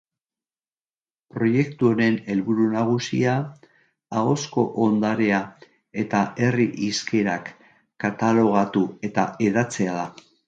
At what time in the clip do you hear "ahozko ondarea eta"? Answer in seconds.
4.21-6.21